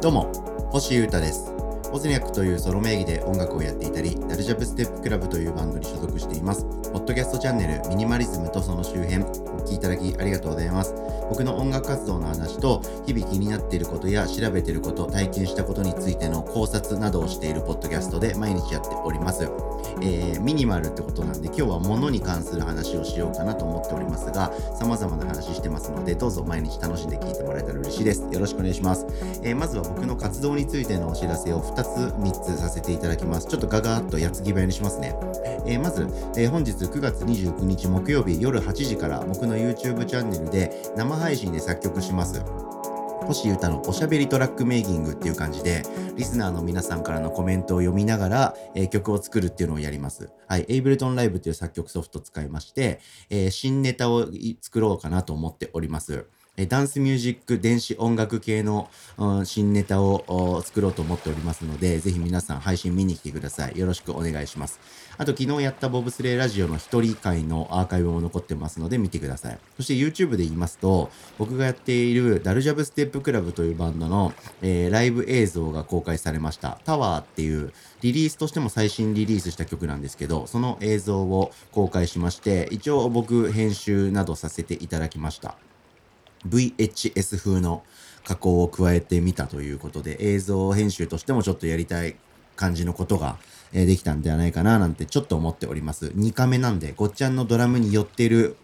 [0.00, 0.32] どうも、
[0.70, 1.59] 星優太です。
[1.92, 6.64] オズニャックというソロ名義で音楽をやっていたり、ダルジャブステップクラブというバンドに所属しています。
[6.92, 9.26] ポッドキャストチャンネルミニマリズムとその周辺、お
[9.60, 10.94] 聞きいただきありがとうございます。
[11.28, 19.48] 僕の音楽活動の話と、日々気になっていることや調べていること、体験したことについての考察などをしているポッドキャストで毎日やっております。
[20.02, 29.06] えーミニマルってことなんで今日は物に関する話をしようかなと思っておりますが様々な話してますのでどうぞ毎日楽しんで聞いてもらえたら嬉しいですよろしくお願いします、
[29.42, 35.16] えーまずは僕の活動についてのお知らせを2 2つ3つさせていただきますちょっとガガーッとやつぎ早にしますね、
[35.66, 36.02] えーまず、
[36.36, 42.42] えー本日9月29日木曜日夜8時から僕の YouTube チャンネルで生配信で作曲します
[43.26, 45.84] 星優太のおしゃべりトラックメイキングっていう感じで、
[46.16, 50.30] リスナーの皆さんからのコメントを読みながら、えー曲を作るっていうのをやります。
[50.48, 50.66] はい。
[50.68, 54.26] エイブルトンライブという作曲ソフトを使いまして、えー新ネタを
[54.60, 56.26] 作ろうかなと思っております。
[56.60, 63.78] えダンスミュージック、電子音楽系の、うん新ネタを作ろうと思っておりますので、ぜひ皆さん配信見に来てください。
[63.78, 64.78] よろしくお願いします。
[65.16, 69.58] あと、昨日やったボブスレーラジオの一人会のアーカイブも残ってますので見てください。
[69.76, 76.80] そして YouTube で言いますと、僕がやっているダルジャブステップクラブというバンドの、えーライブ映像が公開されました。
[76.84, 85.56] タワーっていうリリースとしても最新リリースした曲なんですけど、その映像を公開しまして、一応僕編集などさせていただきました。
[86.48, 87.82] VHS 風の
[88.24, 92.16] 加工を加えてみたということで、映像編集としてもちょっとやりたい
[92.56, 93.38] 感じのことが、
[93.72, 96.06] えできたんではないかななんてちょっと思っております。
[96.06, 98.56] 2カメなんで、ごっちゃんのドラムに寄っている、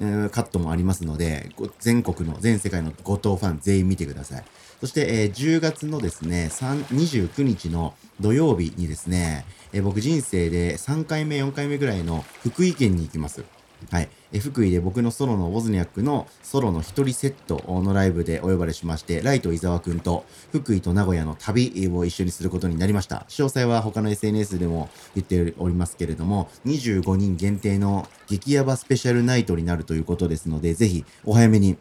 [0.00, 4.44] えーカットもありますので、全国の、全世界の後藤ファン全員見てください。
[4.80, 13.44] そして、えー10月のですね、3 29日の土曜日にですね、えー僕人生で3回目、4回目ぐらいの福井県に行きます。
[13.90, 14.08] はい。
[14.32, 23.24] え福井で僕のソロのウォズニャックのソロの一人セットのライブでお呼ばれしまして、ライト伊沢くんと福井と名古屋の旅を一緒にすることになりました。
[23.28, 31.78] 詳細は他の SNS でも言っておりますけれども、25人限定の激ヤバスペシャルナイトになるということですので、ぜひお早めに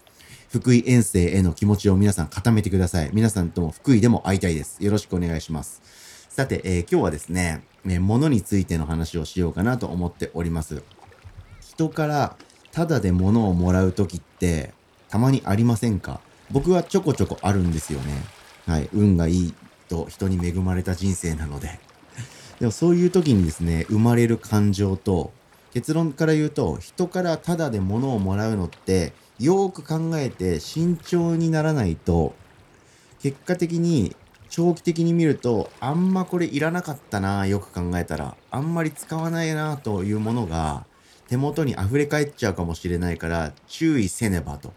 [0.50, 3.10] 福井遠征への気持ちを皆さん固めてください。
[3.12, 4.82] 皆さんとも福井でも会いたいです。
[4.84, 5.82] よろしくお願いします。
[6.30, 10.82] さて、えー今日はですね、えー物についての話をしようかなと思っております。
[11.78, 12.36] 人から
[12.72, 14.74] タダで物をもらう時って
[15.10, 16.22] たまにありませんか？
[16.50, 18.24] 僕はちょこちょこあるんですよね。
[18.66, 18.90] はい。
[18.94, 19.54] 運がいい
[19.88, 21.80] と人に恵まれた人生なので。
[22.60, 25.32] でもそういう時にですね、生まれる感情と、
[25.72, 32.34] 結論から言うと、人からタダで物をもらうのって、よーく考えて慎重にならないと、
[33.22, 34.16] 結果的に
[34.50, 40.86] 長期的に見るとあんまこれいらなかったなよく考えたらあんまり使わないなというものが
[41.28, 44.74] 手元に溢れ返っちゃうかもしれないから注意せねばと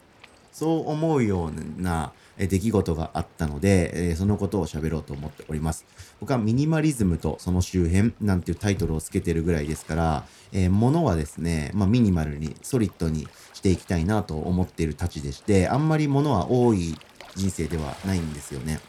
[0.53, 5.85] そう思うような出来事があったので、そのことを喋ろうと思っております。
[6.21, 16.97] 僕はミニマリズムとその周辺なんていうタイトルをつけてるぐらいですから、えー物はですね、まあ、ミニマルにソリッドにしていきたいなと思っているたちでして、あんまり物は多い
[17.37, 18.81] 人生ではないんですよね。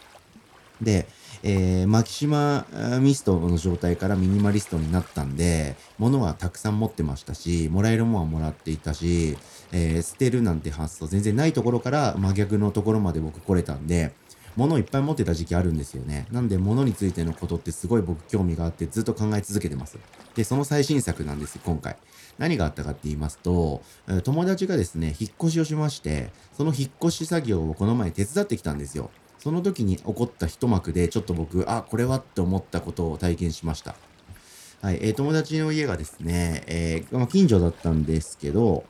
[0.81, 1.07] で、
[1.43, 2.65] えーマキシマ
[3.01, 9.37] ミストの状態からミニマリストになったんで、物はたくさん持ってましたし、もらえるものはもらっていたし、
[9.71, 14.13] えー捨てるなんて発想全然ないところから真逆のところまで僕来れたんで、
[14.55, 16.27] 物をいっぱい持ってた時期あるんですよね。
[16.31, 19.97] なんで物についてのことってすごい僕興味があってずっと考え続けてます。
[20.35, 21.95] で、その最新作なんです、今回。
[22.37, 23.81] 何があったかって言いますと、
[24.23, 29.09] 友達がですね、引っ越しをしまして、その引っ越し作業をこの前手伝ってきたんですよ。
[29.41, 33.95] その時に起こった一幕で、ちょっと僕、あ、これはって思ったことを体験しました。
[34.81, 38.83] はい、えー友達の家がですね、えーまあ、近所だったんですけど、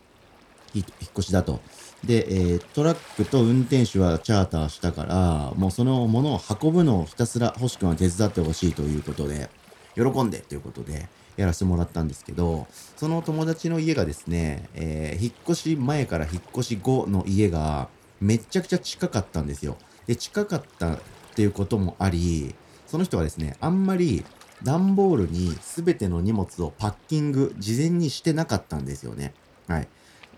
[0.73, 1.61] 引っ越しだと。
[2.03, 9.49] で、えートラックと運転手はチャーターしたから、もうそのものを運ぶのをひたすら欲しくは手伝ってほしいということで、
[9.95, 11.07] 喜んでということで、
[11.37, 12.67] やらせてもらったんですけど、
[12.97, 17.87] その友達の家がですね、えー引っ越し前から引っ越し後の家が
[18.19, 19.77] めちゃくちゃ近かったんですよ。
[20.11, 20.99] で、近かったっ
[21.35, 22.53] ていうこともあり、
[22.85, 24.25] その人はですね、あんまり
[24.61, 29.33] 段ボールに全ての荷物をパッキング事前にしてなかったんですよね。
[29.69, 29.87] はい。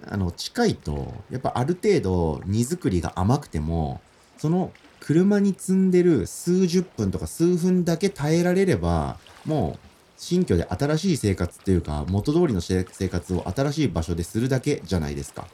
[0.08, 4.00] あの、近いと、やっぱある程度荷造りが甘くても、
[4.38, 9.88] その車に積んでる数十分とか数分だけ耐えられれば、もう
[10.18, 15.48] 新居で新しい生活っていうか、元通りの生活を新しい場所でするだけじゃないですか。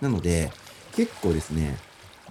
[0.00, 0.52] なので、
[0.94, 1.76] 結構ですね、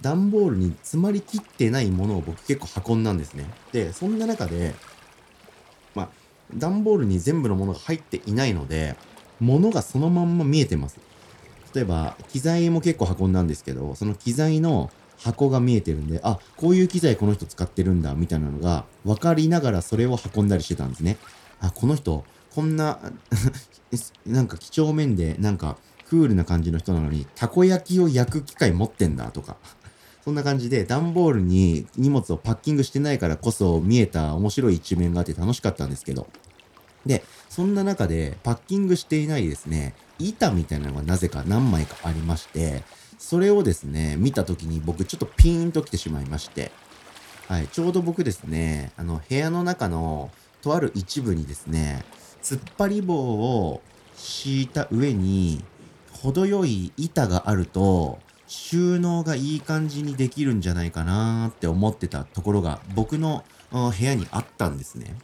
[0.00, 3.46] 段ボールに詰まりきってないものを僕結構運んだんですね。
[3.72, 4.74] で、そんな中で、
[5.94, 6.08] まあ、
[6.54, 8.96] 段ボールに全部のものが入っていないので、
[9.40, 10.98] 物がそのまんま見えてます。
[11.74, 21.16] 例えば、機材も結構運んだんですけど、その機材の箱が見えてるんで、あ、こういう機材この人使ってるんだ、みたいなのが分かりながらそれを運んだりしてたんですね。
[21.60, 22.24] あ、この人、
[22.54, 23.00] こんな
[24.26, 25.76] なんか几帳面で、なんか
[26.08, 29.56] クールな感じの人なのに、たこ焼きを焼く機械持ってんだとか。
[30.24, 36.26] そんな感じで、段ボールに荷物をパッキングしてないからこそ見えた面白い一面があって楽しかったんですけど。
[37.04, 42.84] で、そんな中でパッキングしていないですね、板みたいなのがなぜか何枚かありまして、
[43.18, 46.72] それをですね、見た時に僕ちょっとピーンと来てしまいまして、
[47.46, 50.30] はい、ちょうど僕ですね、あの、部屋の中の
[50.62, 52.02] とある一部にですね、
[52.42, 53.82] 突っ張り棒を
[54.16, 55.62] 敷いた上に、
[56.12, 65.16] 程よい板があると、収納がいい感じにできるんじゃないかなって思ってたところが僕の部屋にあったんですね。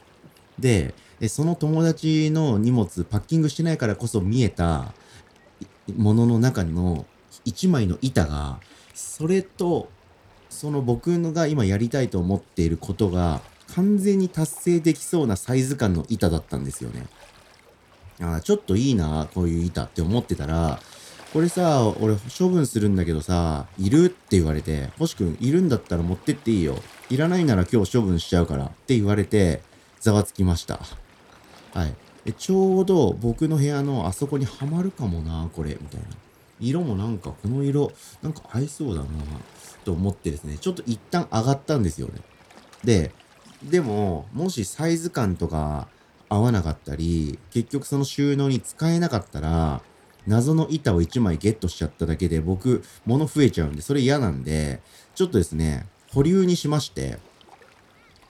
[0.59, 0.93] で、
[1.27, 4.93] その友達の荷物パッキングしてないからこそ見えた
[5.95, 7.05] ものの中の
[7.45, 8.59] 一枚の板が、
[8.93, 9.89] それと、
[10.49, 13.41] その僕のが今やりたいと思っていることが
[13.73, 17.07] 完全に達成できそうなサイズ感の板だったんですよね。
[18.19, 20.79] あちょっといいな、こういう板って思ってたら、
[21.33, 26.75] これさ、俺処分するんだけどさ、いるって言われて、星くんいるんだったら持ってっていいよ。
[27.09, 29.61] いらないなら今日処分しちゃうからって言われて、
[30.01, 30.79] ざわつきました。
[31.73, 31.93] はい。
[32.25, 36.07] でちょうど僕の部屋のあそこにはまるかもな、これ、みたいな。
[36.59, 39.07] 色もなんか、この色、なんか合いそうだな、
[39.85, 42.15] と思ってですね、ちょっと一旦上がったんですよね。
[42.83, 43.13] で、
[43.63, 45.87] でも、もしサイズ感とか
[46.27, 49.81] 合わなかったり、結局その収納に使えなかったら、
[50.27, 54.81] 謎の板を1枚ゲットしちゃっただけで僕、物増えちゃうんで、それ嫌なんで、
[55.15, 57.19] ちょっとですね、保留にしまして、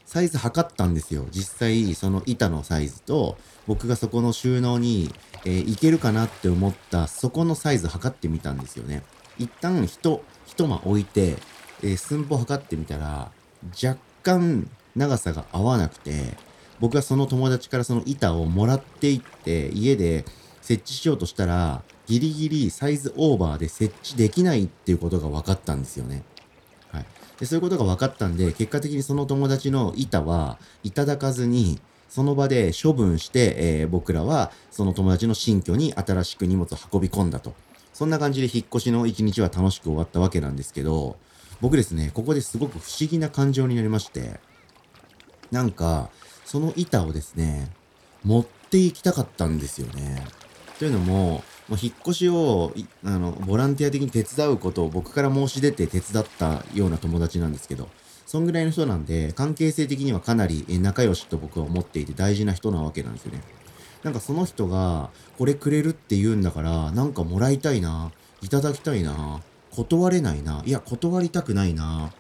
[0.06, 1.26] サイズ測ったんですよ。
[1.32, 5.14] 実際、その板のサイズと、僕がそこの収納に、
[5.46, 9.04] えー、いけるかなって思った、そこのサイズ測ってみたんですよね。
[9.38, 11.38] 一旦、一、一間置いて、
[11.82, 13.32] えー、寸法測ってみたら、
[13.82, 16.36] 若干長さが合わなくて、
[16.82, 20.26] 僕はその友達からその板をもらっていって、家で
[20.62, 26.24] 設置しようとしたら、ギリギリサイズオーバーで設置できないっていうことが分かったんですよね。
[26.92, 27.06] はい。
[27.40, 31.80] で、そういうことが分かったんで、結果的にその友達の板はいただかずに、
[32.10, 37.54] その場で処分して、えー、僕らはその友達の新居に新しく荷物を運び込んだと。
[37.94, 41.18] そんな感じで引っ越しの一日は楽しく終わったわけなんですけど、
[41.62, 44.40] 僕ですね、ここですごく不思議な感情になりまして、
[45.52, 46.10] なんか、
[46.46, 47.69] その板をですね、
[48.24, 50.25] 持っていきたかったんですよね。
[50.81, 52.74] というのも、もう引っ越しを、
[53.04, 57.88] あの、ボランティア的に手伝うことを僕から申し出て手伝ったような友達なんですけど、
[58.25, 63.44] そんぐらいの人なんで、関係性的にはかなり仲良しと僕は思っていて大事な人なわけなんですよね。
[64.01, 68.12] なんかその人が、これくれるって言うんだから、なんかもらいたいな、
[68.42, 69.39] いただきたいな、
[69.69, 72.12] 断れないな、いや、断りたくないな、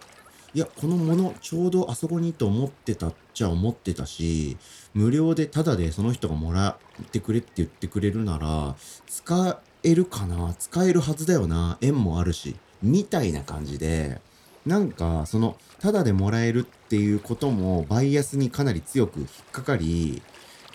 [0.53, 4.57] いや、このもの、ちょうどあそこにと思ってたっちゃ思ってたし、
[4.93, 8.75] 無料でタダでその人がもらってくれって言ってくれるなら、
[9.07, 12.55] 使えるかな使えるはずだよな縁もあるし。
[12.83, 14.19] みたいな感じで、
[14.65, 20.21] なんか、その、タダでもらえるっていうことも、バイアスにかなり強く引っかかり、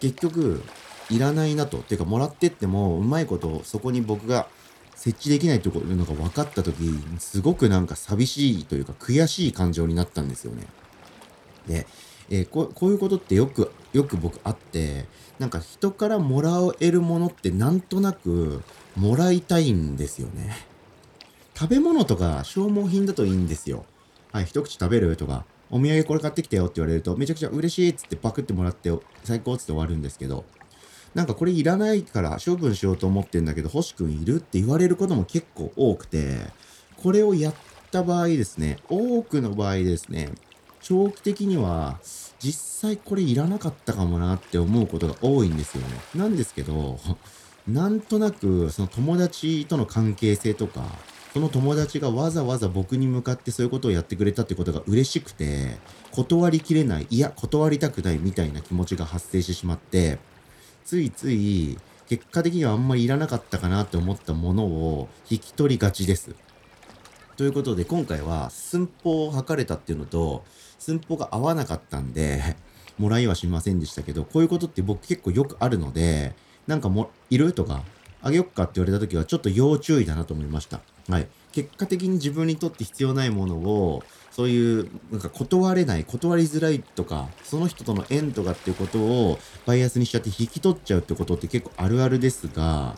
[0.01, 0.63] 結局、
[1.11, 1.79] いらないなと。
[1.79, 4.49] ていうか、もらってっても、うまいこと、そこに僕が
[4.97, 6.75] 設置できないというのが分かった時
[7.19, 10.67] すごくなんか寂しいというか悔しい感情になったんですよね。
[11.69, 11.87] で、
[12.31, 15.05] えー、ここういうことってよくよく僕あって
[15.39, 18.63] なんか人からもらえるものってなんとなく
[18.97, 20.57] もらいたいんですよね。
[21.59, 23.87] 食べ物とか消耗品だといいんですよ。
[24.31, 28.93] はい、一口食べるとか、お土産これ買ってきたよって言われると、めちゃくちゃ嬉しいっつってパクってもらって、
[29.25, 30.45] 最高っつって終わるんですけど、
[31.17, 36.37] なんかこれいらないから処分しようと思ってんだけど、星くんいるって言われることも結構多くて、
[36.99, 37.55] これをやっ
[37.91, 40.33] た場合ですね、多くの場合ですね、
[40.83, 41.99] 長期的には
[42.39, 45.89] 実際これいらなかったかもなって思うことが多いんですよね。
[46.15, 47.01] なんですけど、
[47.67, 50.85] なんとなくその友達との関係性とか、
[51.33, 55.79] その友達がわざわざ僕に向かってそういうことをやってくれたってことが嬉しくて、
[56.13, 60.19] 断りきれない、いや、断りたくないみたいな気持ちが発生してしまって、
[60.87, 61.77] ついつい
[62.09, 66.37] 結果的にはあんまりいらなかったかなって思ったものを引き取りがちです。
[67.37, 70.45] ということで今回は寸法を測れたっていうのと
[70.79, 72.57] 寸法が合わなかったんで
[72.99, 76.37] もらいはしませんでしたけどこういうことって僕結構よくあるので
[76.69, 77.83] なんかもいるとか
[78.23, 80.81] あげよっかって言われた時はちょっと要注意だなと思いました。
[81.09, 81.27] はい。
[81.57, 92.95] 結果的に自分にとって必要ないものをそういう、なんか断れない、断りづらいとか、その人との縁とかっていうことをバイアスにしちゃって引き取っちゃうってことって結構あるあるですが、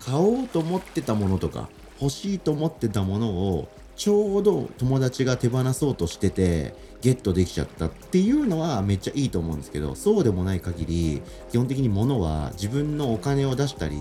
[0.00, 13.96] 買おうと思ってたものとか、欲しいと思ってたものをちょうど友達が手放そうとしててゲットできちゃったっていうのはめっちゃいいと思うんですけどそうでもない限り基本的に物は自分のお金を出したり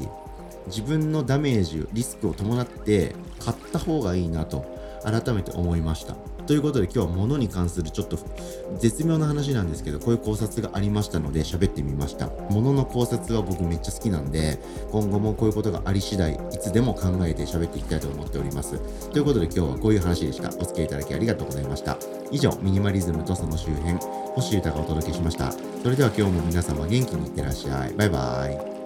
[0.68, 4.66] 自分のダメージリスクを伴って買った方がいいなと
[5.04, 6.16] 改めて思いました。
[6.48, 8.18] ということで今日は物に関するちょっと
[8.78, 12.30] 絶妙な話なんですけどこういう考察がありましたので喋ってみました。
[12.50, 14.60] 物の考察は僕めっちゃ好きなんで
[14.92, 18.80] 今後もこういうことがあり次第いつでも考えて喋っていきたいと思っております。
[19.12, 20.50] ということで今日はこういう話でした。
[20.50, 21.98] お付き合いいただきありがとうございました。
[22.32, 23.98] 以上ミニマリズムとその周辺
[24.36, 25.52] 星豊がお届けしました。
[25.52, 27.94] それでは今日も皆様元気にいってらっしゃい。
[27.94, 28.81] バイバーイ。